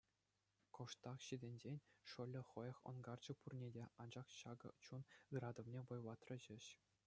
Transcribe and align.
Кӑштах 0.77 1.17
ҫитӗнсен, 1.25 1.77
шӑллӗ 2.13 2.41
хӑех 2.53 2.77
ӑнкарчӗ 2.93 3.33
пурне 3.43 3.67
те, 3.77 3.83
анчах 4.05 4.27
ҫакӑ 4.39 4.69
чун 4.89 5.01
ыратӑвне 5.39 5.79
вӑйлатрӗ 5.93 6.35
ҫеҫ. 6.47 6.65